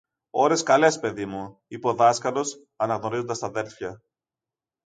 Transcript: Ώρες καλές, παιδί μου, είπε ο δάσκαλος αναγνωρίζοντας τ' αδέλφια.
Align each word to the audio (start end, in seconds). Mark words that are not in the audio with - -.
Ώρες 0.29 0.63
καλές, 0.63 0.99
παιδί 0.99 1.25
μου, 1.25 1.61
είπε 1.67 1.87
ο 1.87 1.93
δάσκαλος 1.93 2.65
αναγνωρίζοντας 2.75 3.39
τ' 3.39 3.43
αδέλφια. 3.43 4.01